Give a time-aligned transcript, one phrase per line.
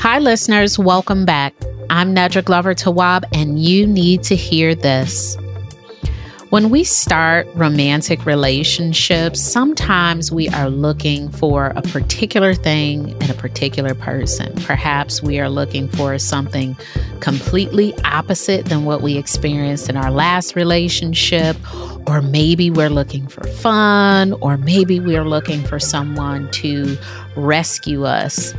[0.00, 0.78] Hi, listeners.
[0.78, 1.52] Welcome back.
[1.90, 5.36] I'm Nedra Glover Tawwab, and you need to hear this.
[6.50, 13.34] When we start romantic relationships, sometimes we are looking for a particular thing in a
[13.34, 14.54] particular person.
[14.62, 16.76] Perhaps we are looking for something
[17.18, 21.56] completely opposite than what we experienced in our last relationship,
[22.06, 26.96] or maybe we're looking for fun, or maybe we're looking for someone to
[27.34, 28.54] rescue us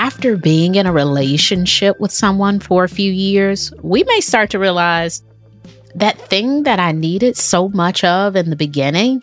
[0.00, 4.58] after being in a relationship with someone for a few years, we may start to
[4.58, 5.22] realize
[5.94, 9.22] that thing that I needed so much of in the beginning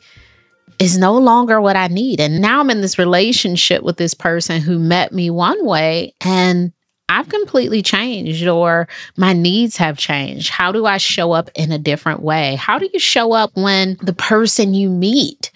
[0.77, 2.19] is no longer what I need.
[2.19, 6.71] And now I'm in this relationship with this person who met me one way and
[7.09, 10.51] I've completely changed or my needs have changed.
[10.51, 12.53] How do I show up in a different way?
[12.55, 15.51] How do you show up when the person you meet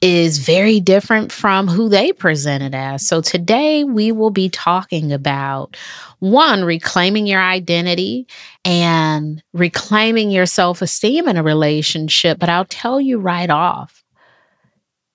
[0.00, 3.06] is very different from who they presented as.
[3.06, 5.76] So today we will be talking about
[6.18, 8.26] one, reclaiming your identity
[8.64, 12.38] and reclaiming your self esteem in a relationship.
[12.38, 14.04] But I'll tell you right off,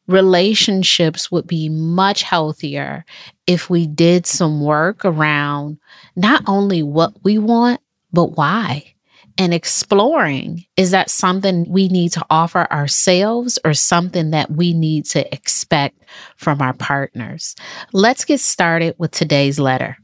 [0.08, 3.06] relationships would be much healthier
[3.48, 5.78] if we did some work around
[6.16, 7.82] not only what we want,
[8.12, 8.94] but why
[9.42, 15.04] and exploring is that something we need to offer ourselves or something that we need
[15.04, 15.98] to expect
[16.38, 17.56] from our partners?
[17.92, 19.98] Let's get started with today's letter.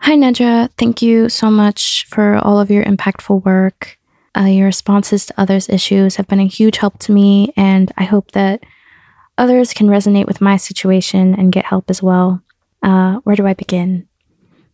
[0.00, 0.70] Hi, Nedra.
[0.78, 3.98] Thank you so much for all of your impactful work.
[4.34, 8.04] Uh, your responses to others' issues have been a huge help to me, and I
[8.04, 8.62] hope that
[9.36, 12.42] others can resonate with my situation and get help as well.
[12.82, 14.08] Uh, where do I begin?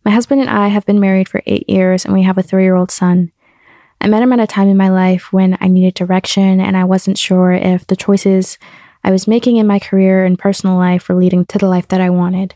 [0.03, 2.63] My husband and I have been married for eight years and we have a three
[2.63, 3.31] year old son.
[3.99, 6.85] I met him at a time in my life when I needed direction and I
[6.85, 8.57] wasn't sure if the choices
[9.03, 12.01] I was making in my career and personal life were leading to the life that
[12.01, 12.55] I wanted,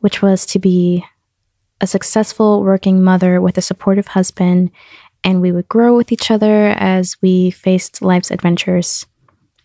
[0.00, 1.04] which was to be
[1.80, 4.70] a successful working mother with a supportive husband,
[5.22, 9.06] and we would grow with each other as we faced life's adventures.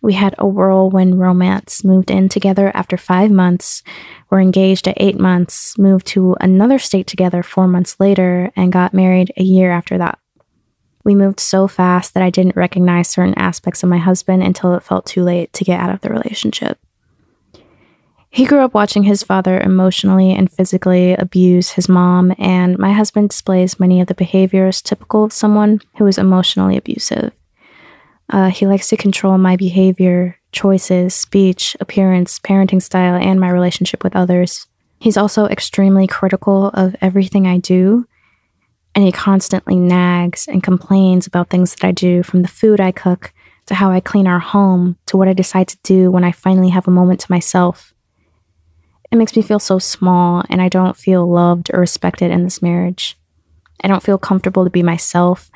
[0.04, 3.82] We had a whirlwind romance, moved in together after five months,
[4.28, 8.92] were engaged at eight months, moved to another state together four months later, and got
[8.92, 10.18] married a year after that.
[11.04, 14.82] We moved so fast that I didn't recognize certain aspects of my husband until it
[14.82, 16.78] felt too late to get out of the relationship.
[18.28, 23.30] He grew up watching his father emotionally and physically abuse his mom, and my husband
[23.30, 27.32] displays many of the behaviors typical of someone who is emotionally abusive.
[28.30, 34.02] Uh, he likes to control my behavior, choices, speech, appearance, parenting style, and my relationship
[34.02, 34.66] with others.
[34.98, 38.06] He's also extremely critical of everything I do,
[38.94, 42.92] and he constantly nags and complains about things that I do, from the food I
[42.92, 43.32] cook
[43.66, 46.70] to how I clean our home to what I decide to do when I finally
[46.70, 47.92] have a moment to myself.
[49.10, 52.62] It makes me feel so small, and I don't feel loved or respected in this
[52.62, 53.18] marriage.
[53.82, 55.50] I don't feel comfortable to be myself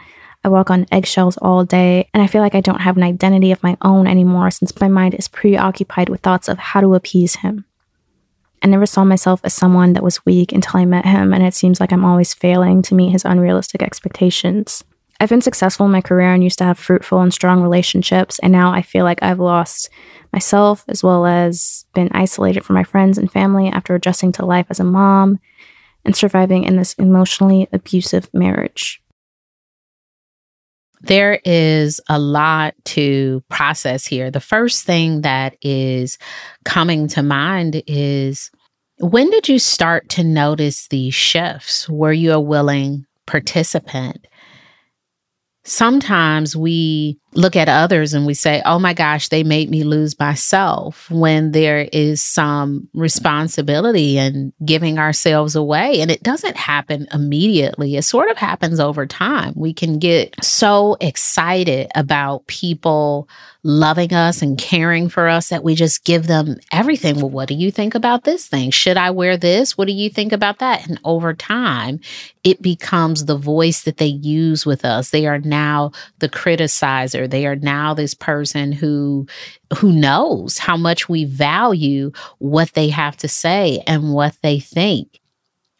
[0.45, 3.53] I walk on eggshells all day, and I feel like I don't have an identity
[3.53, 7.37] of my own anymore since my mind is preoccupied with thoughts of how to appease
[7.37, 7.65] him.
[8.63, 11.55] I never saw myself as someone that was weak until I met him, and it
[11.55, 14.85] seems like I'm always failing to meet his unrealistic expectations.
[15.21, 18.39] I've been successful in my career and used to have fruitful and strong relationships.
[18.39, 19.91] And now I feel like I've lost
[20.33, 24.67] myself as well as been isolated from my friends and family after adjusting to life
[24.71, 25.41] as a mom
[26.05, 29.03] and surviving in this emotionally abusive marriage.
[31.03, 34.31] There is a lot to process here.
[34.31, 36.19] The first thing that is
[36.65, 38.51] coming to mind is
[38.99, 41.89] when did you start to notice these shifts?
[41.89, 44.27] Were you a willing participant?
[45.65, 50.19] Sometimes we look at others and we say, oh my gosh, they made me lose
[50.19, 56.01] myself when there is some responsibility in giving ourselves away.
[56.01, 59.53] And it doesn't happen immediately, it sort of happens over time.
[59.57, 63.29] We can get so excited about people
[63.65, 67.17] loving us and caring for us that we just give them everything.
[67.17, 68.71] Well, what do you think about this thing?
[68.71, 69.77] Should I wear this?
[69.77, 70.89] What do you think about that?
[70.89, 72.01] And over time,
[72.45, 75.11] it becomes the voice that they use with us.
[75.11, 77.18] They are now the criticizer.
[77.27, 79.27] They are now this person who
[79.79, 85.21] who knows how much we value what they have to say and what they think.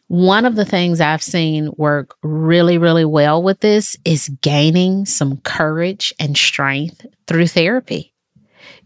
[0.07, 5.37] One of the things I've seen work really, really well with this is gaining some
[5.37, 8.13] courage and strength through therapy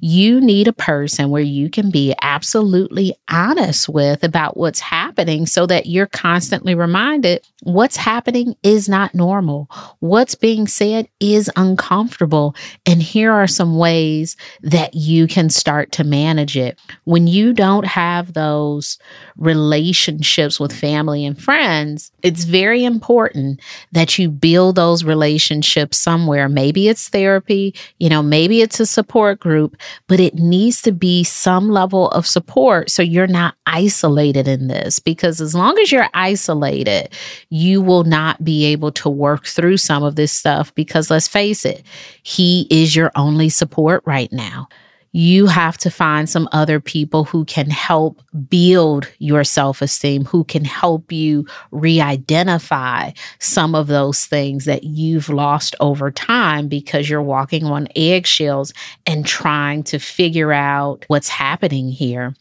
[0.05, 5.65] you need a person where you can be absolutely honest with about what's happening so
[5.65, 9.69] that you're constantly reminded what's happening is not normal.
[9.99, 12.53] What's being said is uncomfortable.
[12.85, 16.77] And here are some ways that you can start to manage it.
[17.05, 18.99] When you don't have those
[19.37, 23.61] relationships with family and friends, it's very important
[23.93, 26.49] that you build those relationships somewhere.
[26.49, 31.23] Maybe it's therapy, you know, maybe it's a support group, but it needs to be
[31.23, 34.99] some level of support so you're not isolated in this.
[34.99, 37.09] Because as long as you're isolated,
[37.49, 40.73] you will not be able to work through some of this stuff.
[40.75, 41.83] Because let's face it,
[42.23, 44.67] he is your only support right now
[45.13, 50.43] you have to find some other people who can help build your self esteem, who
[50.43, 57.09] can help you re identify some of those things that you've lost over time because
[57.09, 58.73] you're walking on eggshells
[59.05, 62.35] and trying to figure out what's happening here.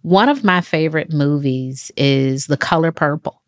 [0.00, 3.40] One of my favorite movies is The Color Purple.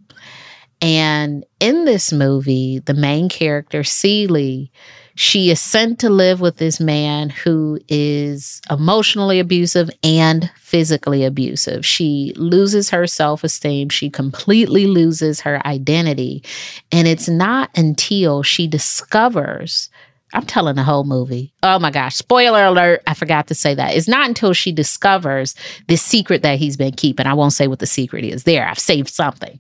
[0.83, 4.71] And in this movie, the main character, Celie,
[5.17, 11.87] she is sent to live with this man who is emotionally abusive and physically abusive.
[11.87, 13.89] She loses her self esteem.
[13.89, 16.45] She completely loses her identity.
[16.93, 19.89] And it's not until she discovers
[20.35, 21.53] I'm telling the whole movie.
[21.63, 22.17] Oh my gosh.
[22.17, 23.03] Spoiler alert.
[23.07, 23.95] I forgot to say that.
[23.95, 25.55] It's not until she discovers
[25.87, 27.27] this secret that he's been keeping.
[27.27, 28.43] I won't say what the secret is.
[28.43, 29.59] There, I've saved something.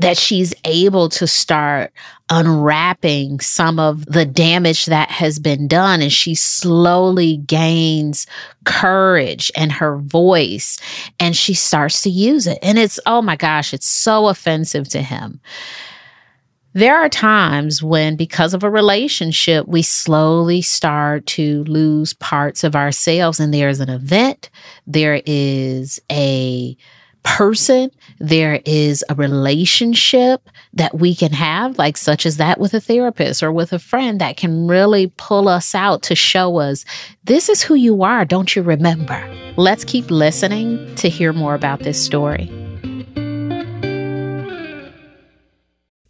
[0.00, 1.92] That she's able to start
[2.30, 6.00] unwrapping some of the damage that has been done.
[6.00, 8.26] And she slowly gains
[8.64, 10.78] courage and her voice
[11.20, 12.58] and she starts to use it.
[12.62, 15.40] And it's, oh my gosh, it's so offensive to him.
[16.74, 22.76] There are times when, because of a relationship, we slowly start to lose parts of
[22.76, 24.50] ourselves, and there's an event,
[24.86, 26.76] there is a
[27.22, 32.80] person, there is a relationship that we can have, like such as that with a
[32.80, 36.84] therapist or with a friend, that can really pull us out to show us
[37.24, 38.24] this is who you are.
[38.24, 39.26] Don't you remember?
[39.56, 42.50] Let's keep listening to hear more about this story.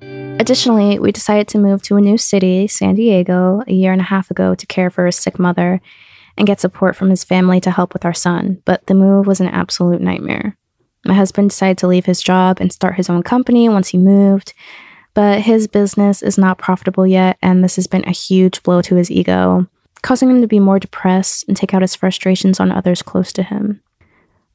[0.00, 4.04] Additionally, we decided to move to a new city, San Diego, a year and a
[4.04, 5.80] half ago to care for his sick mother
[6.36, 8.62] and get support from his family to help with our son.
[8.64, 10.56] But the move was an absolute nightmare.
[11.04, 14.52] My husband decided to leave his job and start his own company once he moved,
[15.14, 18.96] but his business is not profitable yet, and this has been a huge blow to
[18.96, 19.66] his ego,
[20.02, 23.42] causing him to be more depressed and take out his frustrations on others close to
[23.42, 23.80] him.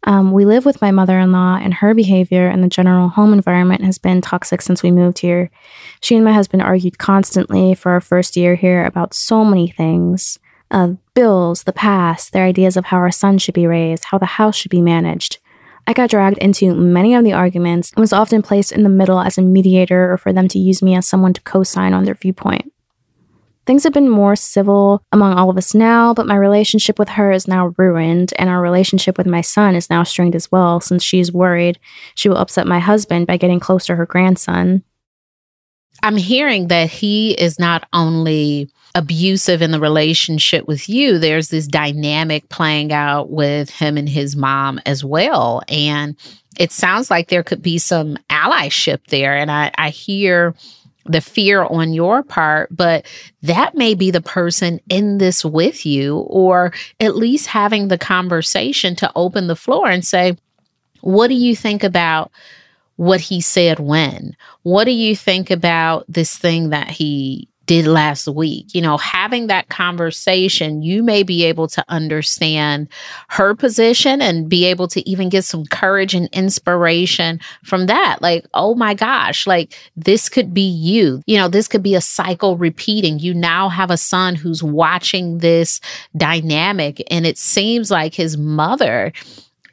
[0.04, 3.34] Um, we live with my mother in law, and her behavior and the general home
[3.34, 5.52] environment has been toxic since we moved here.
[6.00, 10.40] She and my husband argued constantly for our first year here about so many things
[10.72, 14.26] uh, bills, the past, their ideas of how our son should be raised, how the
[14.26, 15.38] house should be managed.
[15.86, 19.20] I got dragged into many of the arguments and was often placed in the middle
[19.20, 22.06] as a mediator or for them to use me as someone to co sign on
[22.06, 22.72] their viewpoint.
[23.66, 27.32] Things have been more civil among all of us now, but my relationship with her
[27.32, 31.04] is now ruined, and our relationship with my son is now strained as well, since
[31.04, 31.80] she's worried
[32.16, 34.84] she will upset my husband by getting close to her grandson.
[36.04, 41.68] I'm hearing that he is not only abusive in the relationship with you, there's this
[41.68, 45.62] dynamic playing out with him and his mom as well.
[45.68, 46.16] And
[46.58, 49.38] it sounds like there could be some allyship there.
[49.38, 50.56] And I, I hear
[51.06, 53.06] the fear on your part, but
[53.42, 58.96] that may be the person in this with you, or at least having the conversation
[58.98, 60.38] to open the floor and say,
[61.02, 62.32] What do you think about
[62.96, 64.36] what he said when?
[64.64, 68.76] What do you think about this thing that he did last week.
[68.76, 72.90] You know, having that conversation, you may be able to understand
[73.30, 78.22] her position and be able to even get some courage and inspiration from that.
[78.22, 81.24] Like, oh my gosh, like this could be you.
[81.28, 83.20] You know, this could be a cycle repeating.
[83.20, 85.80] You now have a son who's watching this
[86.18, 89.14] dynamic, and it seems like his mother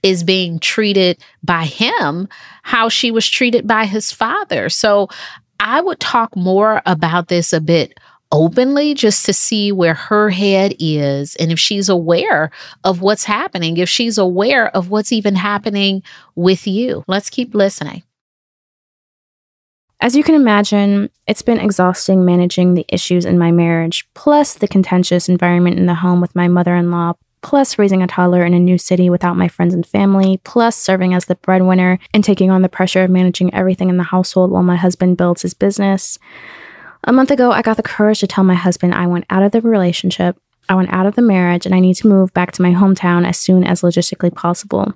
[0.05, 2.29] is being treated by him
[2.63, 4.69] how she was treated by his father.
[4.69, 5.09] So
[5.61, 7.99] I would talk more about this a bit
[8.31, 12.51] openly just to see where her head is and if she's aware
[12.85, 16.03] of what's happening, if she's aware of what's even happening
[16.35, 17.05] with you.
[17.07, 18.03] Let's keep listening.
[20.01, 24.69] As you can imagine, it's been exhausting managing the issues in my marriage, plus the
[24.69, 28.55] contentious environment in the home with my mother in law, plus raising a toddler in
[28.55, 32.51] a new city without my friends and family, plus serving as the breadwinner and taking
[32.51, 36.19] on the pressure of managing everything in the household while my husband builds his business.
[37.05, 39.53] A month ago, I got the courage to tell my husband I went out of
[39.53, 40.37] the relationship,
[40.69, 43.27] I went out of the marriage, and I need to move back to my hometown
[43.27, 44.93] as soon as logistically possible.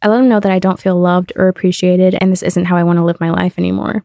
[0.00, 2.76] I let him know that I don't feel loved or appreciated, and this isn't how
[2.76, 4.04] I want to live my life anymore.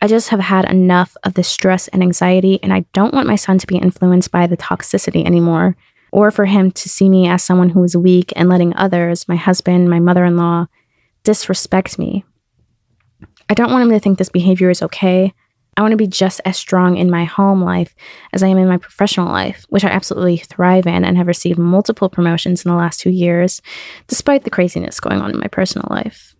[0.00, 3.36] I just have had enough of the stress and anxiety, and I don't want my
[3.36, 5.76] son to be influenced by the toxicity anymore
[6.14, 9.34] or for him to see me as someone who is weak and letting others, my
[9.34, 10.66] husband, my mother in law,
[11.24, 12.24] disrespect me.
[13.50, 15.34] I don't want him to think this behavior is okay.
[15.76, 17.96] I want to be just as strong in my home life
[18.32, 21.58] as I am in my professional life, which I absolutely thrive in and have received
[21.58, 23.60] multiple promotions in the last two years,
[24.06, 26.36] despite the craziness going on in my personal life.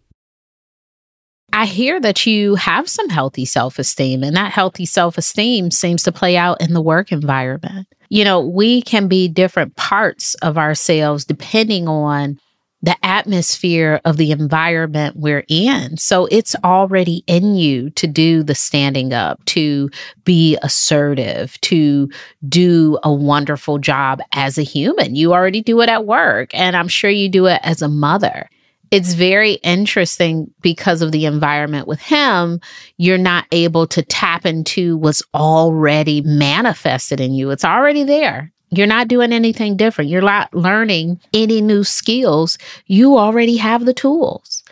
[1.52, 6.04] I hear that you have some healthy self esteem, and that healthy self esteem seems
[6.04, 10.56] to play out in the work environment you know, we can be different parts of
[10.56, 12.38] ourselves depending on
[12.80, 15.97] the atmosphere of the environment we're in.
[15.97, 19.90] So it's already in you to do the standing up, to
[20.25, 22.09] be assertive, to
[22.49, 25.16] do a wonderful job as a human.
[25.16, 28.49] You already do it at work, and I'm sure you do it as a mother.
[28.94, 32.60] It's very interesting because of the environment with him,
[32.96, 37.50] you're not able to tap into what's already manifested in you.
[37.50, 38.52] It's already there.
[38.70, 40.10] You're not doing anything different.
[40.10, 42.58] You're not learning any new skills.
[42.86, 44.62] You already have the tools.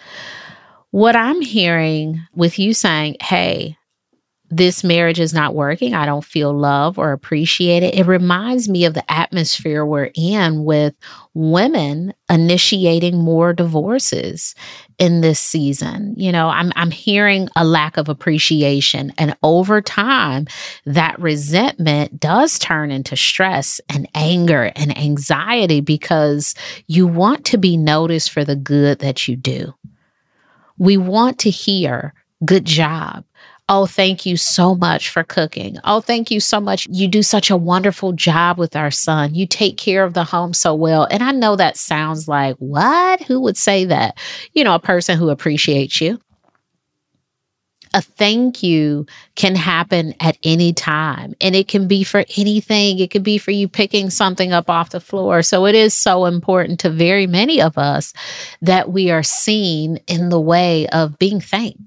[0.91, 3.77] What I'm hearing with you saying, hey,
[4.55, 5.95] this marriage is not working.
[5.95, 7.99] I don't feel love or appreciated.
[7.99, 10.95] It reminds me of the atmosphere we're in with
[11.33, 14.55] women initiating more divorces
[14.99, 16.13] in this season.
[16.19, 20.49] You know, I'm I'm hearing a lack of appreciation and over time
[20.85, 26.55] that resentment does turn into stress and anger and anxiety because
[26.89, 29.73] you want to be noticed for the good that you do.
[30.77, 32.13] We want to hear
[32.45, 33.25] good job
[33.75, 35.79] Oh, thank you so much for cooking.
[35.85, 36.87] Oh, thank you so much.
[36.91, 39.35] You do such a wonderful job with our son.
[39.35, 41.09] You take care of the home so well.
[41.11, 43.23] And I know that sounds like, what?
[43.23, 44.19] Who would say that?
[44.53, 46.21] You know, a person who appreciates you.
[47.95, 52.99] A thank you can happen at any time, and it can be for anything.
[52.99, 55.43] It could be for you picking something up off the floor.
[55.43, 58.15] So, it is so important to very many of us
[58.63, 61.82] that we are seen in the way of being thanked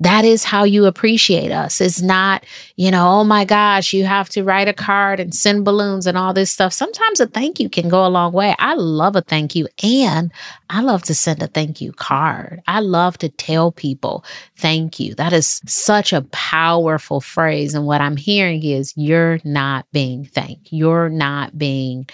[0.00, 1.80] that is how you appreciate us.
[1.80, 2.44] It's not,
[2.76, 6.18] you know, oh my gosh, you have to write a card and send balloons and
[6.18, 6.72] all this stuff.
[6.72, 8.56] Sometimes a thank you can go a long way.
[8.58, 10.32] I love a thank you and
[10.68, 12.60] I love to send a thank you card.
[12.66, 14.24] I love to tell people
[14.56, 15.14] thank you.
[15.14, 17.74] That is such a powerful phrase.
[17.74, 20.72] And what I'm hearing is you're not being thanked.
[20.72, 22.08] You're not being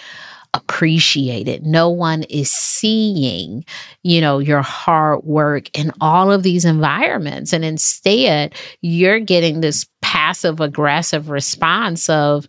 [0.53, 1.65] appreciated.
[1.65, 3.63] No one is seeing,
[4.03, 7.53] you know, your hard work in all of these environments.
[7.53, 12.47] And instead, you're getting this passive aggressive response of,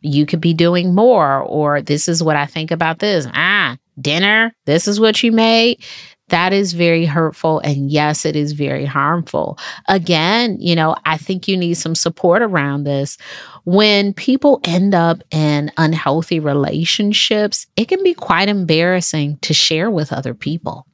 [0.00, 3.26] you could be doing more, or this is what I think about this.
[3.34, 5.82] Ah, dinner, this is what you made.
[6.28, 7.60] That is very hurtful.
[7.60, 9.58] And yes, it is very harmful.
[9.88, 13.16] Again, you know, I think you need some support around this.
[13.64, 20.12] When people end up in unhealthy relationships, it can be quite embarrassing to share with
[20.12, 20.86] other people,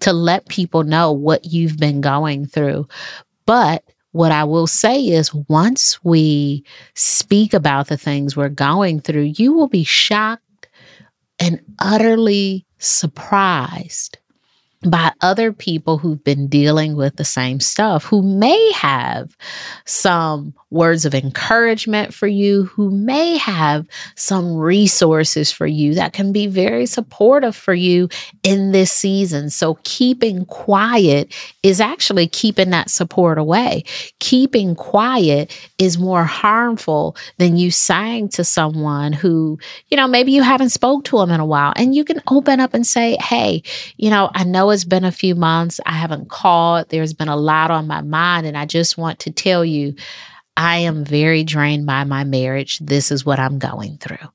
[0.00, 2.88] to let people know what you've been going through.
[3.46, 9.32] But what I will say is, once we speak about the things we're going through,
[9.36, 10.68] you will be shocked
[11.40, 14.18] and utterly surprised
[14.84, 19.36] by other people who've been dealing with the same stuff, who may have
[19.86, 26.32] some words of encouragement for you, who may have some resources for you that can
[26.32, 28.08] be very supportive for you
[28.42, 29.50] in this season.
[29.50, 33.84] So, keeping quiet is actually keeping that support away.
[34.18, 40.42] Keeping quiet is more harmful than you saying to someone who, you know, maybe you
[40.42, 43.62] haven't spoke to them in a while and you can open up and say, "Hey,
[43.96, 45.80] you know, I know it's been a few months.
[45.86, 46.88] I haven't called.
[46.90, 49.94] There's been a lot on my mind and I just want to tell you
[50.56, 52.78] I am very drained by my marriage.
[52.80, 54.28] This is what I'm going through.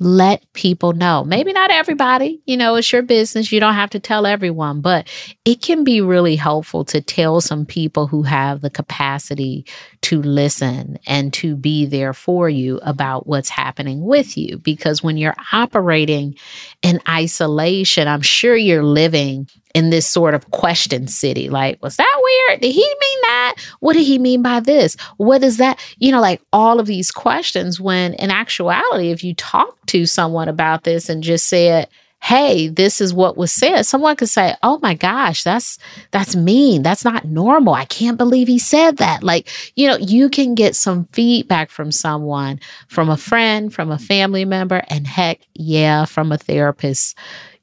[0.00, 1.22] Let people know.
[1.24, 3.52] Maybe not everybody, you know, it's your business.
[3.52, 5.08] You don't have to tell everyone, but
[5.44, 9.64] it can be really helpful to tell some people who have the capacity
[10.02, 14.58] to listen and to be there for you about what's happening with you.
[14.58, 16.34] Because when you're operating
[16.82, 21.50] in isolation, I'm sure you're living in this sort of question city.
[21.50, 22.60] Like, was that weird?
[22.60, 23.56] Did he mean that?
[23.80, 24.96] What did he mean by this?
[25.16, 25.78] What is that?
[25.98, 30.48] You know, like all of these questions when in actuality, if you talk to someone
[30.48, 31.88] about this and just said,
[32.24, 35.78] hey this is what was said someone could say oh my gosh that's
[36.10, 40.30] that's mean that's not normal i can't believe he said that like you know you
[40.30, 42.58] can get some feedback from someone
[42.88, 47.14] from a friend from a family member and heck yeah from a therapist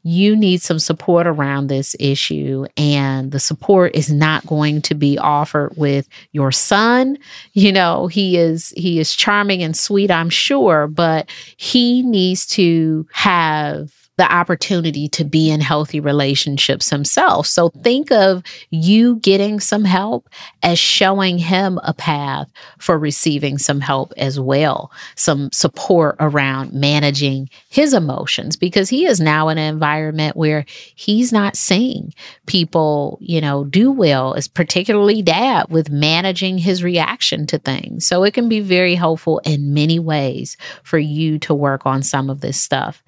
[0.04, 5.18] you need some support around this issue and the support is not going to be
[5.18, 7.18] offered with your son.
[7.54, 13.08] You know he is he is charming and sweet i'm sure but he needs to
[13.12, 17.48] have the opportunity to be in healthy relationships himself.
[17.48, 20.30] So think of you getting some help
[20.62, 27.50] as showing him a path for receiving some help as well, some support around managing
[27.70, 32.14] his emotions because he is now in an environment where he's not seeing
[32.46, 38.06] people, you know, do well, as particularly dad with managing his reaction to things.
[38.06, 42.30] So it can be very helpful in many ways for you to work on some
[42.30, 43.02] of this stuff.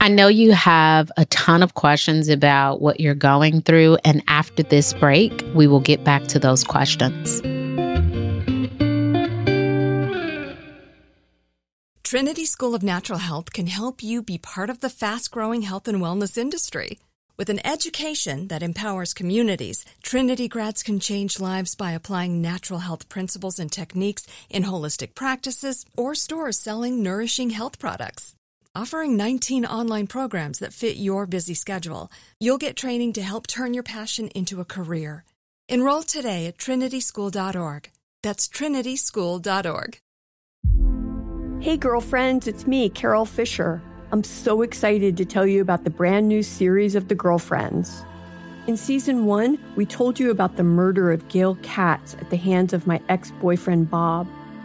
[0.00, 3.98] I know you have a ton of questions about what you're going through.
[4.04, 7.40] And after this break, we will get back to those questions.
[12.04, 15.88] Trinity School of Natural Health can help you be part of the fast growing health
[15.88, 17.00] and wellness industry.
[17.36, 23.08] With an education that empowers communities, Trinity grads can change lives by applying natural health
[23.08, 28.34] principles and techniques in holistic practices or stores selling nourishing health products.
[28.78, 33.74] Offering 19 online programs that fit your busy schedule, you'll get training to help turn
[33.74, 35.24] your passion into a career.
[35.68, 37.90] Enroll today at trinityschool.org.
[38.22, 39.98] That's trinityschool.org.
[41.60, 43.82] Hey, girlfriends, it's me, Carol Fisher.
[44.12, 48.04] I'm so excited to tell you about the brand new series of The Girlfriends.
[48.68, 52.72] In season one, we told you about the murder of Gail Katz at the hands
[52.72, 54.28] of my ex boyfriend, Bob.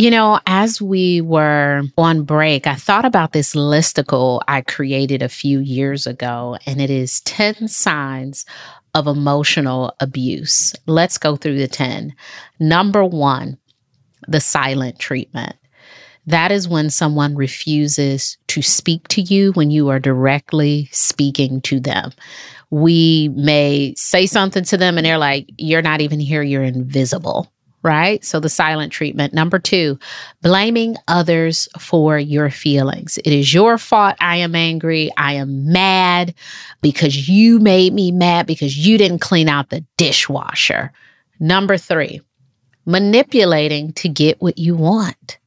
[0.00, 5.28] You know, as we were on break, I thought about this listicle I created a
[5.28, 8.46] few years ago, and it is 10 signs
[8.94, 10.72] of emotional abuse.
[10.86, 12.14] Let's go through the 10.
[12.58, 13.58] Number one,
[14.26, 15.56] the silent treatment.
[16.24, 21.78] That is when someone refuses to speak to you when you are directly speaking to
[21.78, 22.12] them.
[22.70, 27.52] We may say something to them and they're like, You're not even here, you're invisible
[27.82, 28.24] right?
[28.24, 29.32] So the silent treatment.
[29.32, 29.98] Number two,
[30.42, 33.18] blaming others for your feelings.
[33.18, 35.10] It is your fault I am angry.
[35.16, 36.34] I am mad
[36.82, 40.92] because you made me mad because you didn't clean out the dishwasher.
[41.38, 42.20] Number three,
[42.84, 45.38] manipulating to get what you want.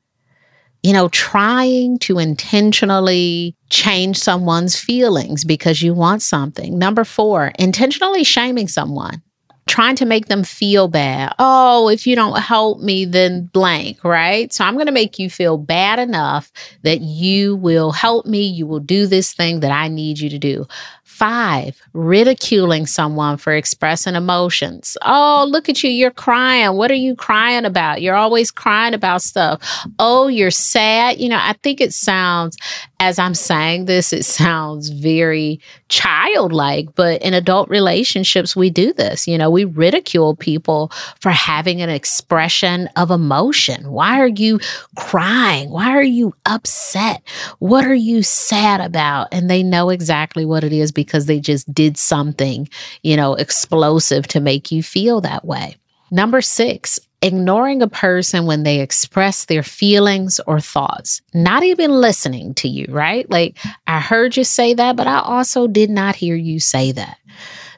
[0.82, 6.78] You know, trying to intentionally change someone's feelings because you want something.
[6.78, 9.22] Number four, intentionally shaming someone
[9.68, 11.34] trying to make them feel bad.
[11.40, 14.52] Oh, if you don't help me, then blank, right?
[14.52, 16.52] So I'm going to make you feel bad enough
[16.84, 18.44] that you will help me.
[18.44, 20.68] You will do this thing that I need you to do.
[21.06, 24.98] Five, ridiculing someone for expressing emotions.
[25.04, 25.90] Oh, look at you.
[25.90, 26.76] You're crying.
[26.76, 28.02] What are you crying about?
[28.02, 29.86] You're always crying about stuff.
[30.00, 31.20] Oh, you're sad.
[31.20, 32.58] You know, I think it sounds,
[33.02, 39.28] as I'm saying this, it sounds very childlike, but in adult relationships, we do this.
[39.28, 40.90] You know, we ridicule people
[41.20, 43.92] for having an expression of emotion.
[43.92, 44.60] Why are you
[44.96, 45.70] crying?
[45.70, 47.22] Why are you upset?
[47.60, 49.28] What are you sad about?
[49.34, 52.68] And they know exactly what it is because they just did something,
[53.02, 55.76] you know, explosive to make you feel that way.
[56.12, 62.54] Number six, ignoring a person when they express their feelings or thoughts, not even listening
[62.56, 63.28] to you, right?
[63.32, 67.18] Like, I heard you say that, but I also did not hear you say that.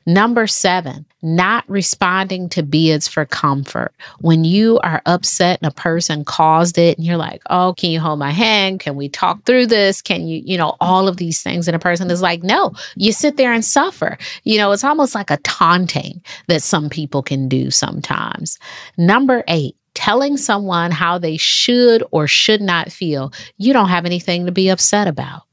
[0.08, 3.92] Number seven, not responding to bids for comfort.
[4.20, 8.00] When you are upset and a person caused it and you're like, oh, can you
[8.00, 8.80] hold my hand?
[8.80, 10.04] Can we talk through this?
[10.04, 11.68] Can you, you know, all of these things.
[11.68, 14.20] And a person is like, no, you sit there and suffer.
[14.44, 18.60] You know, it's almost like a taunting that some people can do sometimes.
[18.98, 24.46] Number eight, telling someone how they should or should not feel, you don't have anything
[24.46, 25.44] to be upset about.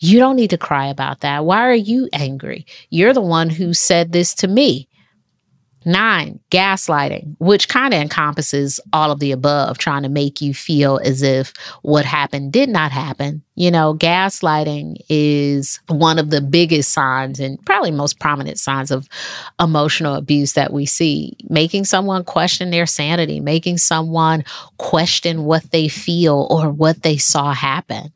[0.00, 1.44] You don't need to cry about that.
[1.44, 2.66] Why are you angry?
[2.90, 4.88] You're the one who said this to me.
[5.84, 11.00] Nine, gaslighting, which kind of encompasses all of the above, trying to make you feel
[11.02, 13.42] as if what happened did not happen.
[13.58, 19.08] You know, gaslighting is one of the biggest signs and probably most prominent signs of
[19.58, 21.36] emotional abuse that we see.
[21.48, 24.44] Making someone question their sanity, making someone
[24.76, 28.12] question what they feel or what they saw happen.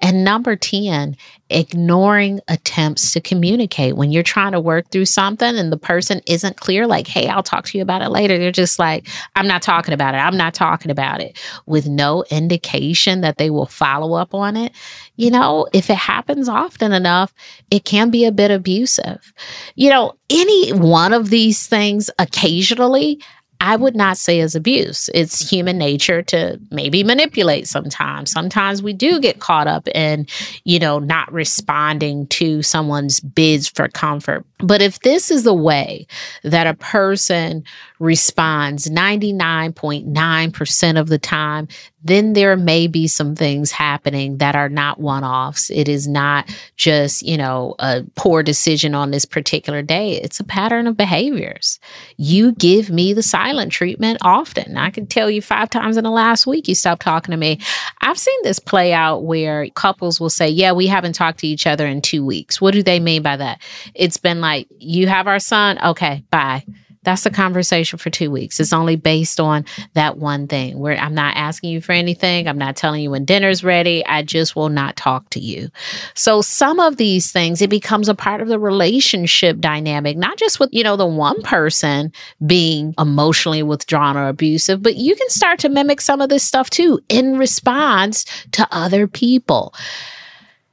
[0.00, 1.14] And number 10,
[1.48, 6.56] ignoring attempts to communicate when you're trying to work through something and the person isn't
[6.56, 9.06] clear like hey i'll talk to you about it later they're just like
[9.36, 13.48] i'm not talking about it i'm not talking about it with no indication that they
[13.48, 14.72] will follow up on it
[15.16, 17.34] you know if it happens often enough
[17.70, 19.32] it can be a bit abusive
[19.74, 23.18] you know any one of these things occasionally
[23.60, 25.08] I would not say is abuse.
[25.14, 28.30] It's human nature to maybe manipulate sometimes.
[28.30, 30.26] Sometimes we do get caught up in,
[30.64, 34.44] you know, not responding to someone's bids for comfort.
[34.58, 36.06] But if this is the way
[36.42, 37.64] that a person
[37.98, 41.68] responds 99.9% of the time,
[42.06, 45.70] then there may be some things happening that are not one offs.
[45.70, 50.12] It is not just, you know, a poor decision on this particular day.
[50.12, 51.80] It's a pattern of behaviors.
[52.16, 54.76] You give me the silent treatment often.
[54.76, 57.60] I can tell you five times in the last week you stopped talking to me.
[58.00, 61.66] I've seen this play out where couples will say, Yeah, we haven't talked to each
[61.66, 62.60] other in two weeks.
[62.60, 63.60] What do they mean by that?
[63.94, 65.78] It's been like, You have our son?
[65.82, 66.64] Okay, bye
[67.06, 68.58] that's the conversation for two weeks.
[68.58, 69.64] It's only based on
[69.94, 72.48] that one thing where I'm not asking you for anything.
[72.48, 74.04] I'm not telling you when dinner's ready.
[74.04, 75.70] I just will not talk to you.
[76.14, 80.58] So some of these things, it becomes a part of the relationship dynamic, not just
[80.58, 82.12] with, you know, the one person
[82.44, 86.70] being emotionally withdrawn or abusive, but you can start to mimic some of this stuff
[86.70, 89.72] too in response to other people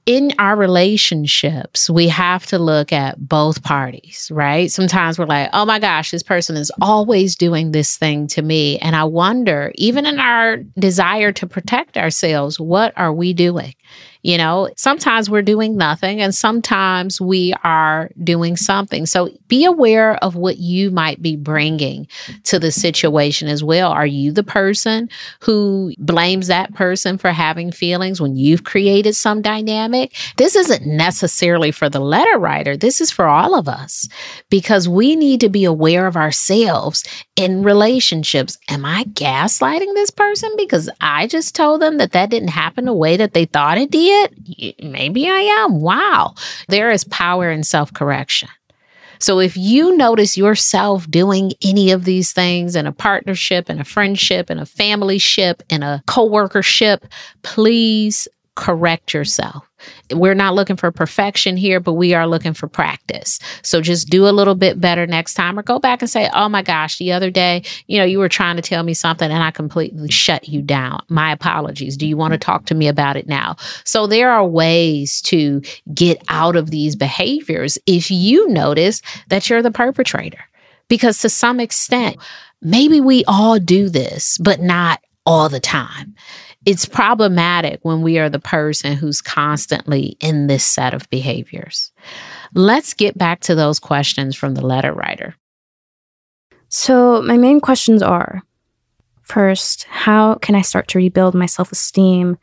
[0.06, 4.70] in our relationships, we have to look at both parties, right?
[4.70, 8.78] Sometimes we're like, oh my gosh, this person is always doing this thing to me.
[8.80, 13.76] And I wonder, even in our desire to protect ourselves, what are we doing?
[14.24, 19.06] You know, sometimes we're doing nothing and sometimes we are doing something.
[19.06, 22.08] So be aware of what you might be bringing
[22.46, 23.92] to the situation as well.
[23.92, 25.10] Are you the person
[25.42, 30.16] who blames that person for having feelings when you've created some dynamic?
[30.38, 34.08] This isn't necessarily for the letter writer, this is for all of us
[34.50, 37.04] because we need to be aware of ourselves
[37.36, 38.58] in relationships.
[38.70, 42.94] Am I gaslighting this person because I just told them that that didn't happen the
[42.94, 44.13] way that they thought it did?
[44.14, 44.84] It?
[44.84, 45.82] Maybe I am.
[45.82, 46.36] Wow.
[46.70, 48.50] There is power in self correction.
[49.20, 53.86] So if you notice yourself doing any of these things in a partnership, in a
[53.86, 57.06] friendship, in a family ship, in a co-workership,
[57.42, 59.68] please correct yourself.
[60.12, 63.40] We're not looking for perfection here, but we are looking for practice.
[63.64, 66.48] So just do a little bit better next time or go back and say, oh
[66.48, 69.44] my gosh, the other day, you know, you were trying to tell me something and
[69.44, 71.04] I completely shut you down.
[71.10, 71.98] My apologies.
[71.98, 72.52] Do you want to mm-hmm.
[72.52, 73.56] talk to me about it now?
[73.84, 75.62] So there are ways to
[75.94, 80.40] get out of these behaviors if you notice that you're the perpetrator.
[80.90, 82.18] Because to some extent,
[82.62, 86.14] maybe we all do this, but not all the time
[86.66, 91.92] it's problematic when we are the person who's constantly in this set of behaviors.
[92.54, 95.36] Let's get back to those questions from the letter writer.
[96.70, 98.42] So, my main questions are
[99.22, 102.38] first, how can I start to rebuild my self esteem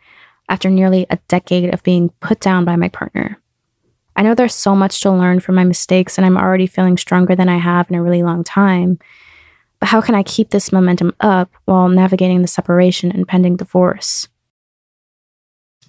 [0.49, 3.41] after nearly a decade of being put down by my partner?
[4.17, 7.35] I know there's so much to learn from my mistakes, and I'm already feeling stronger
[7.35, 8.99] than I have in a really long time.
[9.81, 14.29] But how can I keep this momentum up while navigating the separation and pending divorce?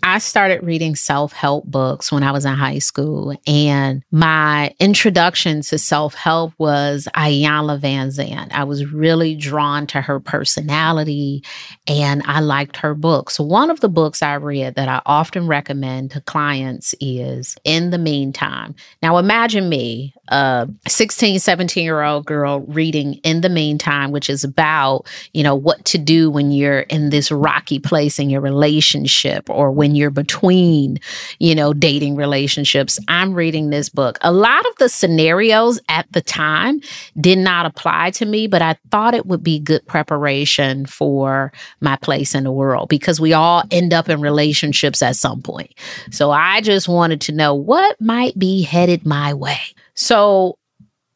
[0.03, 3.37] I started reading self help books when I was in high school.
[3.45, 8.51] And my introduction to self help was Iyanla Vanzant.
[8.51, 11.43] I was really drawn to her personality
[11.87, 13.39] and I liked her books.
[13.39, 17.97] One of the books I read that I often recommend to clients is In the
[17.97, 18.75] Meantime.
[19.01, 24.43] Now, imagine me, a 16, 17 year old girl reading In the Meantime, which is
[24.43, 29.49] about, you know, what to do when you're in this rocky place in your relationship
[29.49, 30.99] or when you're between,
[31.39, 32.99] you know, dating relationships.
[33.07, 34.17] I'm reading this book.
[34.21, 36.81] A lot of the scenarios at the time
[37.19, 41.95] did not apply to me, but I thought it would be good preparation for my
[41.97, 45.73] place in the world because we all end up in relationships at some point.
[46.11, 49.59] So I just wanted to know what might be headed my way.
[49.93, 50.57] So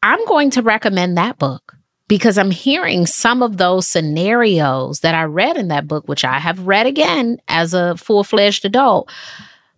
[0.02, 1.75] I'm going to recommend that book
[2.08, 6.38] because I'm hearing some of those scenarios that I read in that book, which I
[6.38, 9.10] have read again as a full fledged adult,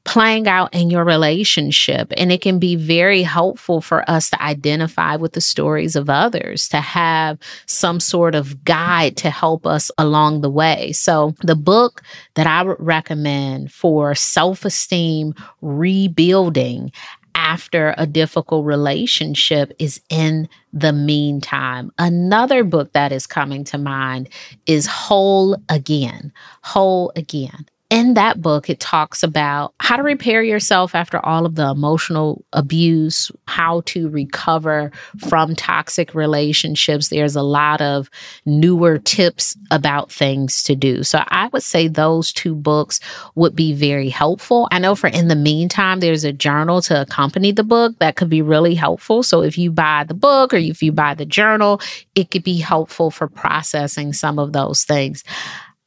[0.05, 2.13] playing out in your relationship.
[2.17, 6.69] And it can be very helpful for us to identify with the stories of others,
[6.69, 10.93] to have some sort of guide to help us along the way.
[10.93, 12.03] So, the book
[12.35, 16.91] that I would recommend for self esteem rebuilding
[17.39, 21.93] after a difficult relationship is in the meantime.
[21.97, 24.29] Another book that is coming to mind
[24.67, 26.33] is Whole Again.
[26.65, 31.55] Whole Again in that book, it talks about how to repair yourself after all of
[31.55, 34.93] the emotional abuse, how to recover
[35.27, 37.09] from toxic relationships.
[37.09, 38.11] There's a lot of
[38.45, 41.03] newer tips about things to do.
[41.03, 43.01] So I would say those two books
[43.37, 44.69] would be very helpful.
[44.71, 48.29] I know for in the meantime, there's a journal to accompany the book that could
[48.29, 49.23] be really helpful.
[49.23, 51.81] So if you buy the book or if you buy the journal,
[52.15, 55.25] it could be helpful for processing some of those things.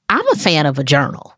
[0.10, 1.36] I'm a fan of a journal.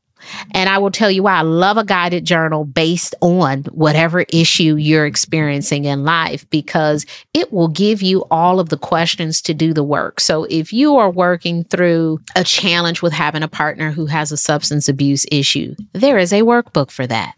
[0.51, 4.75] And I will tell you why I love a guided journal based on whatever issue
[4.75, 9.73] you're experiencing in life because it will give you all of the questions to do
[9.73, 10.19] the work.
[10.19, 14.37] So if you are working through a challenge with having a partner who has a
[14.37, 17.35] substance abuse issue, there is a workbook for that.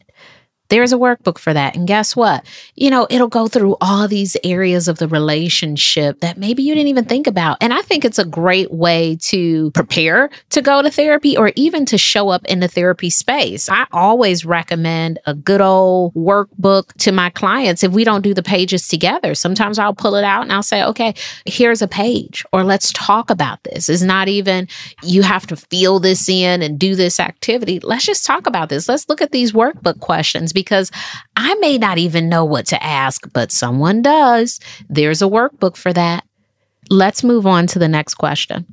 [0.69, 1.75] There's a workbook for that.
[1.75, 2.45] And guess what?
[2.75, 6.88] You know, it'll go through all these areas of the relationship that maybe you didn't
[6.88, 7.58] even think about.
[7.62, 11.86] And I think it's a great way to prepare to go to therapy or even
[11.86, 13.69] to show up in the therapy space.
[13.69, 18.43] I always recommend a good old workbook to my clients if we don't do the
[18.43, 19.36] pages together.
[19.36, 21.13] Sometimes I'll pull it out and I'll say, okay,
[21.45, 23.89] here's a page, or let's talk about this.
[23.89, 24.67] It's not even
[25.04, 27.80] you have to feel this in and do this activity.
[27.80, 28.89] Let's just talk about this.
[28.89, 30.89] Let's look at these workbook questions because
[31.36, 34.60] I may not even know what to ask, but someone does.
[34.89, 36.26] There's a workbook for that.
[36.89, 38.65] Let's move on to the next question.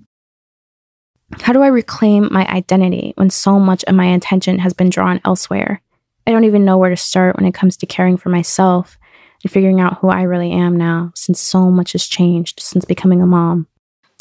[1.40, 5.20] How do I reclaim my identity when so much of my attention has been drawn
[5.24, 5.82] elsewhere?
[6.26, 8.98] I don't even know where to start when it comes to caring for myself
[9.42, 13.20] and figuring out who I really am now, since so much has changed since becoming
[13.20, 13.66] a mom.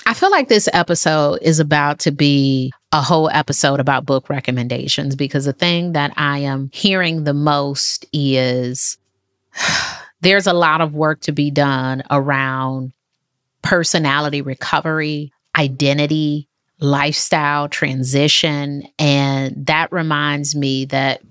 [0.06, 5.16] I feel like this episode is about to be a whole episode about book recommendations
[5.16, 8.98] because the thing that I am hearing the most is
[10.22, 12.94] there's a lot of work to be done around
[13.62, 16.48] personality recovery, identity,
[16.80, 18.88] lifestyle transition.
[19.00, 21.22] And that reminds me that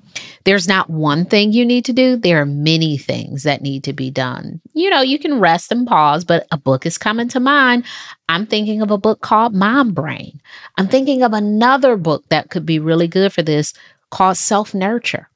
[0.44, 2.16] there's not one thing you need to do.
[2.16, 4.60] There are many things that need to be done.
[4.72, 7.84] You know, you can rest and pause, but a book is coming to mind.
[8.28, 10.40] I'm thinking of a book called Mom Brain.
[10.78, 13.74] I'm thinking of another book that could be really good for this
[14.10, 15.28] called Self Nurture.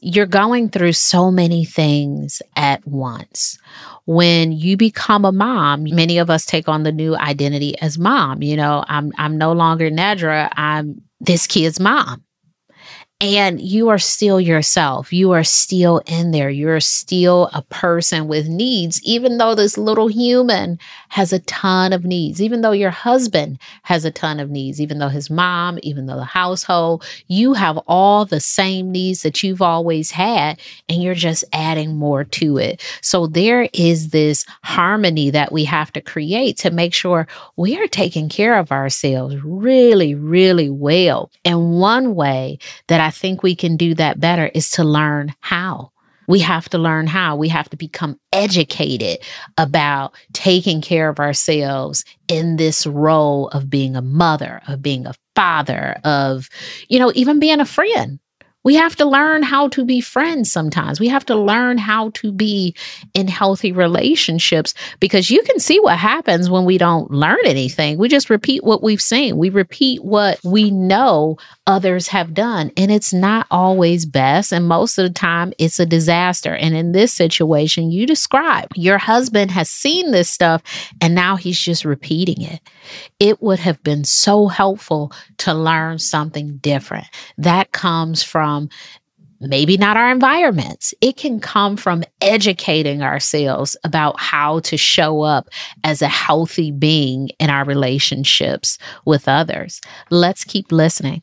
[0.00, 3.58] You're going through so many things at once.
[4.04, 8.42] When you become a mom, many of us take on the new identity as mom.
[8.42, 12.25] You know, I'm I'm no longer Nedra, I'm this kid's mom
[13.18, 15.10] and you are still yourself.
[15.10, 16.50] You are still in there.
[16.50, 22.04] You're still a person with needs, even though this little human has a ton of
[22.04, 26.04] needs, even though your husband has a ton of needs, even though his mom, even
[26.04, 31.14] though the household, you have all the same needs that you've always had, and you're
[31.14, 32.82] just adding more to it.
[33.00, 37.26] So there is this harmony that we have to create to make sure
[37.56, 41.30] we are taking care of ourselves really, really well.
[41.46, 45.92] And one way that I think we can do that better is to learn how.
[46.28, 47.36] We have to learn how.
[47.36, 49.18] We have to become educated
[49.56, 55.14] about taking care of ourselves in this role of being a mother, of being a
[55.36, 56.48] father, of,
[56.88, 58.18] you know, even being a friend.
[58.66, 60.98] We have to learn how to be friends sometimes.
[60.98, 62.74] We have to learn how to be
[63.14, 67.96] in healthy relationships because you can see what happens when we don't learn anything.
[67.96, 71.36] We just repeat what we've seen, we repeat what we know
[71.68, 72.72] others have done.
[72.76, 74.52] And it's not always best.
[74.52, 76.52] And most of the time, it's a disaster.
[76.52, 80.62] And in this situation, you describe your husband has seen this stuff
[81.00, 82.60] and now he's just repeating it.
[83.20, 87.06] It would have been so helpful to learn something different.
[87.38, 88.68] That comes from
[89.40, 90.94] maybe not our environments.
[91.00, 95.48] It can come from educating ourselves about how to show up
[95.84, 99.80] as a healthy being in our relationships with others.
[100.10, 101.22] Let's keep listening.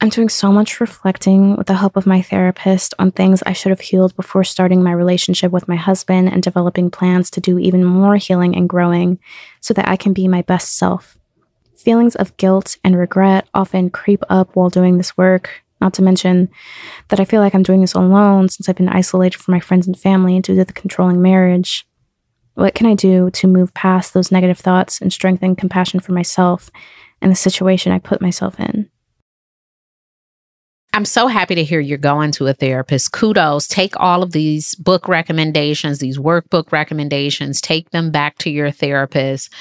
[0.00, 3.70] I'm doing so much reflecting with the help of my therapist on things I should
[3.70, 7.84] have healed before starting my relationship with my husband and developing plans to do even
[7.84, 9.18] more healing and growing
[9.60, 11.18] so that I can be my best self.
[11.76, 16.48] Feelings of guilt and regret often creep up while doing this work, not to mention
[17.08, 19.88] that I feel like I'm doing this alone since I've been isolated from my friends
[19.88, 21.88] and family due to the controlling marriage.
[22.54, 26.70] What can I do to move past those negative thoughts and strengthen compassion for myself
[27.20, 28.90] and the situation I put myself in?
[30.98, 33.12] I'm so happy to hear you're going to a therapist.
[33.12, 33.68] Kudos.
[33.68, 39.52] Take all of these book recommendations, these workbook recommendations, take them back to your therapist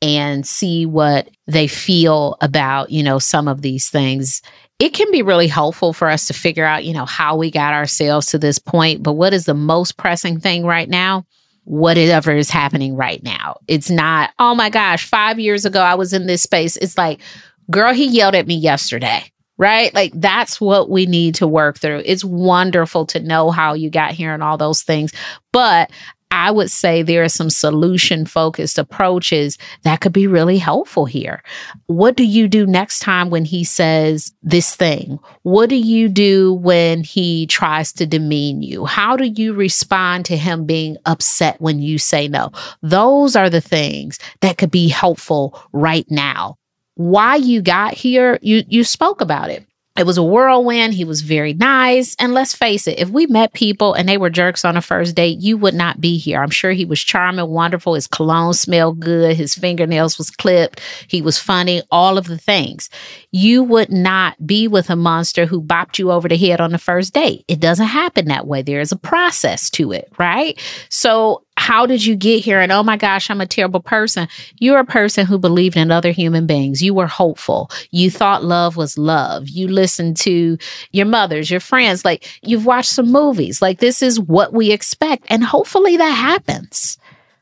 [0.00, 4.40] and see what they feel about, you know, some of these things.
[4.78, 7.74] It can be really helpful for us to figure out, you know, how we got
[7.74, 9.02] ourselves to this point.
[9.02, 11.26] But what is the most pressing thing right now?
[11.64, 13.56] Whatever is happening right now.
[13.66, 16.76] It's not, oh my gosh, five years ago I was in this space.
[16.76, 17.20] It's like,
[17.68, 19.24] girl, he yelled at me yesterday
[19.58, 19.94] right?
[19.94, 22.02] Like that's what we need to work through.
[22.04, 25.12] It's wonderful to know how you got here and all those things.
[25.52, 25.90] But
[26.34, 31.44] I would say there are some solution focused approaches that could be really helpful here.
[31.86, 35.20] What do you do next time when he says this thing?
[35.42, 38.84] What do you do when he tries to demean you?
[38.84, 42.50] How do you respond to him being upset when you say no?
[42.82, 46.58] Those are the things that could be helpful right now
[46.94, 49.66] why you got here, you you spoke about it.
[49.96, 50.92] It was a whirlwind.
[50.92, 52.16] He was very nice.
[52.18, 55.14] And let's face it, if we met people and they were jerks on a first
[55.14, 56.42] date, you would not be here.
[56.42, 57.94] I'm sure he was charming, wonderful.
[57.94, 59.36] His cologne smelled good.
[59.36, 60.80] His fingernails was clipped.
[61.06, 62.90] He was funny, all of the things.
[63.30, 66.78] You would not be with a monster who bopped you over the head on the
[66.78, 67.44] first date.
[67.46, 68.62] It doesn't happen that way.
[68.62, 70.60] There is a process to it, right?
[70.88, 72.60] So how did you get here?
[72.60, 74.28] And oh my gosh, I'm a terrible person.
[74.58, 76.82] You're a person who believed in other human beings.
[76.82, 77.70] You were hopeful.
[77.90, 79.48] You thought love was love.
[79.48, 80.58] You listened to
[80.92, 82.04] your mothers, your friends.
[82.04, 83.62] Like you've watched some movies.
[83.62, 85.24] Like this is what we expect.
[85.28, 86.98] And hopefully that happens.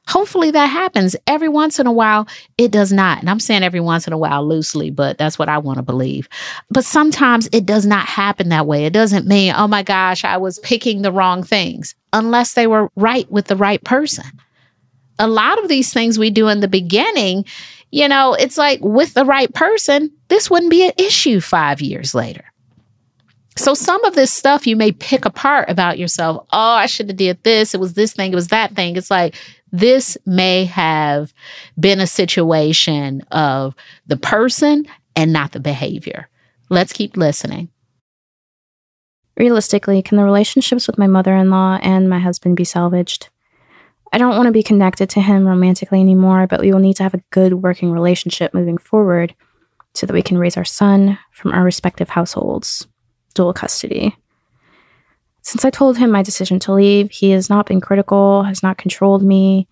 [0.06, 2.28] Hopefully that happens every once in a while.
[2.58, 3.18] It does not.
[3.18, 5.82] And I'm saying every once in a while loosely, but that's what I want to
[5.82, 6.28] believe.
[6.70, 8.84] But sometimes it does not happen that way.
[8.84, 12.90] It doesn't mean, oh my gosh, I was picking the wrong things unless they were
[12.96, 14.24] right with the right person.
[15.18, 17.44] A lot of these things we do in the beginning,
[17.90, 22.14] you know, it's like with the right person, this wouldn't be an issue five years
[22.14, 22.44] later.
[23.56, 26.46] So some of this stuff you may pick apart about yourself.
[26.52, 27.74] Oh, I should have did this.
[27.74, 28.32] It was this thing.
[28.32, 28.96] It was that thing.
[28.96, 29.34] It's like
[29.70, 31.34] this may have
[31.78, 33.74] been a situation of
[34.06, 36.28] the person and not the behavior.
[36.70, 37.68] Let's keep listening.
[39.36, 43.28] Realistically, can the relationships with my mother in law and my husband be salvaged?
[44.12, 47.02] I don't want to be connected to him romantically anymore, but we will need to
[47.02, 49.34] have a good working relationship moving forward
[49.94, 52.86] so that we can raise our son from our respective households,
[53.34, 54.14] dual custody.
[55.40, 58.78] Since I told him my decision to leave, he has not been critical, has not
[58.78, 59.66] controlled me,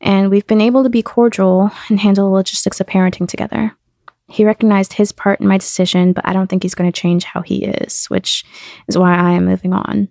[0.00, 3.76] and we've been able to be cordial and handle the logistics of parenting together.
[4.28, 7.24] He recognized his part in my decision, but I don't think he's going to change
[7.24, 8.44] how he is, which
[8.86, 10.08] is why I am moving on.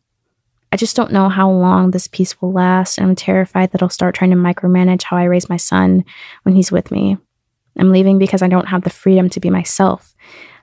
[0.72, 3.89] I just don't know how long this peace will last, and I'm terrified that I'll
[3.89, 6.03] start trying to micromanage how I raise my son
[6.43, 7.18] when he's with me.
[7.78, 10.15] I'm leaving because I don't have the freedom to be myself.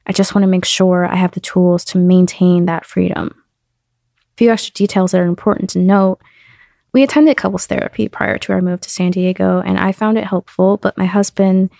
[0.06, 4.36] I just want to make sure I have the tools to maintain that freedom A
[4.36, 6.18] few extra details that are important to note.
[6.92, 10.24] We attended couples therapy prior to our move to San Diego, and I found it
[10.24, 11.70] helpful, but my husband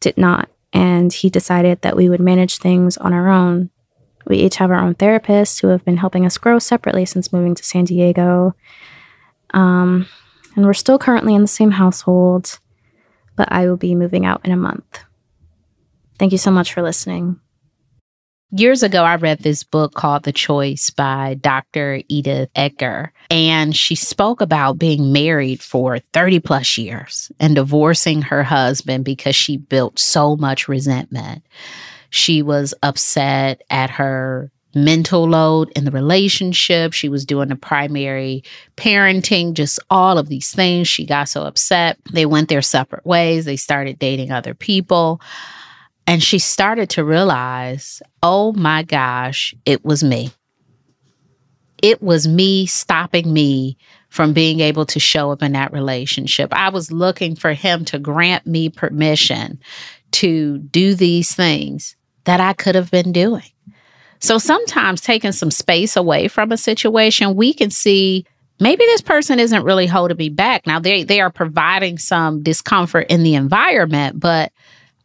[0.00, 3.70] did not, and he decided that we would manage things on our own.
[4.26, 7.54] We each have our own therapists who have been helping us grow separately since moving
[7.54, 8.54] to San Diego.
[9.52, 10.06] Um,
[10.54, 12.58] and we're still currently in the same household,
[13.36, 15.00] but I will be moving out in a month.
[16.18, 17.40] Thank you so much for listening.
[18.54, 22.02] Years ago, I read this book called The Choice by Dr.
[22.08, 28.42] Edith Eger, and she spoke about being married for 30 plus years and divorcing her
[28.42, 31.42] husband because she built so much resentment.
[32.10, 36.92] She was upset at her mental load in the relationship.
[36.92, 38.44] She was doing the primary
[38.76, 40.88] parenting, just all of these things.
[40.88, 41.96] She got so upset.
[42.12, 43.46] They went their separate ways.
[43.46, 45.22] They started dating other people.
[46.06, 50.30] And she started to realize, oh my gosh, it was me.
[51.82, 53.76] It was me stopping me
[54.08, 56.52] from being able to show up in that relationship.
[56.52, 59.58] I was looking for him to grant me permission
[60.12, 63.42] to do these things that I could have been doing.
[64.20, 68.24] So sometimes taking some space away from a situation, we can see
[68.60, 70.66] maybe this person isn't really holding me back.
[70.66, 74.52] Now they they are providing some discomfort in the environment, but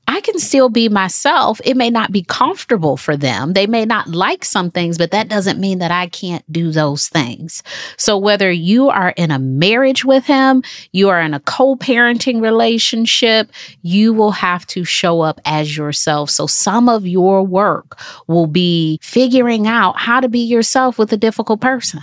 [0.09, 1.59] I can still be myself.
[1.65, 3.53] It may not be comfortable for them.
[3.53, 7.09] They may not like some things, but that doesn't mean that I can't do those
[7.09, 7.61] things.
[7.97, 13.51] So whether you are in a marriage with him, you are in a co-parenting relationship,
[13.81, 16.29] you will have to show up as yourself.
[16.29, 21.17] So some of your work will be figuring out how to be yourself with a
[21.17, 21.99] difficult person.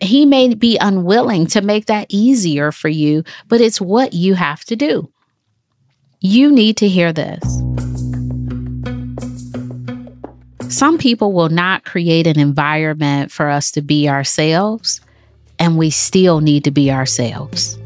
[0.00, 4.64] He may be unwilling to make that easier for you, but it's what you have
[4.66, 5.10] to do.
[6.20, 7.44] You need to hear this.
[10.68, 15.00] Some people will not create an environment for us to be ourselves,
[15.60, 17.77] and we still need to be ourselves.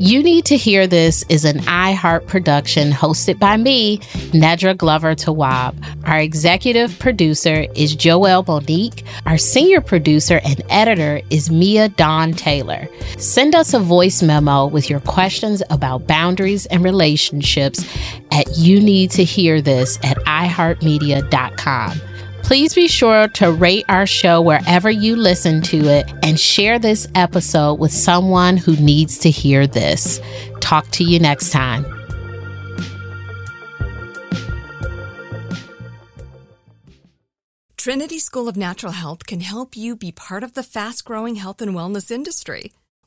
[0.00, 3.98] You Need to Hear This is an iHeart production hosted by me,
[4.30, 5.74] Nedra Glover Tawwab.
[6.04, 9.02] Our executive producer is Joelle Monique.
[9.26, 12.88] Our senior producer and editor is Mia Dawn Taylor.
[13.18, 17.84] Send us a voice memo with your questions about boundaries and relationships
[18.30, 22.00] at You Need to Hear This at iHeartMedia.com.
[22.48, 27.06] Please be sure to rate our show wherever you listen to it and share this
[27.14, 30.18] episode with someone who needs to hear this.
[30.62, 31.84] Talk to you next time.
[37.76, 41.60] Trinity School of Natural Health can help you be part of the fast growing health
[41.60, 42.72] and wellness industry.